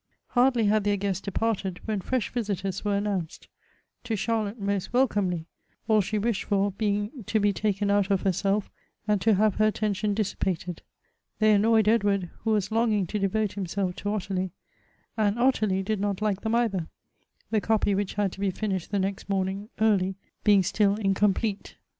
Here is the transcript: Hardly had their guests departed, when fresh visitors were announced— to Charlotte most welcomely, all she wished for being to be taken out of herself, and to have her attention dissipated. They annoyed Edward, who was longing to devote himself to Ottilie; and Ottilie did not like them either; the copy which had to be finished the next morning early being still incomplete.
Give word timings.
Hardly 0.29 0.65
had 0.65 0.83
their 0.83 0.97
guests 0.97 1.21
departed, 1.21 1.79
when 1.85 2.01
fresh 2.01 2.31
visitors 2.33 2.83
were 2.83 2.97
announced— 2.97 3.47
to 4.05 4.15
Charlotte 4.15 4.59
most 4.59 4.91
welcomely, 4.91 5.45
all 5.87 6.01
she 6.01 6.17
wished 6.17 6.45
for 6.45 6.71
being 6.71 7.23
to 7.27 7.39
be 7.39 7.53
taken 7.53 7.91
out 7.91 8.09
of 8.09 8.23
herself, 8.23 8.71
and 9.07 9.21
to 9.21 9.35
have 9.35 9.57
her 9.57 9.67
attention 9.67 10.15
dissipated. 10.15 10.81
They 11.37 11.53
annoyed 11.53 11.87
Edward, 11.87 12.31
who 12.39 12.49
was 12.49 12.71
longing 12.71 13.05
to 13.05 13.19
devote 13.19 13.51
himself 13.53 13.93
to 13.97 14.09
Ottilie; 14.09 14.49
and 15.17 15.37
Ottilie 15.37 15.83
did 15.83 15.99
not 15.99 16.19
like 16.19 16.41
them 16.41 16.55
either; 16.55 16.87
the 17.51 17.61
copy 17.61 17.93
which 17.93 18.15
had 18.15 18.31
to 18.31 18.39
be 18.39 18.49
finished 18.49 18.89
the 18.89 18.97
next 18.97 19.29
morning 19.29 19.69
early 19.79 20.15
being 20.43 20.63
still 20.63 20.95
incomplete. 20.95 21.75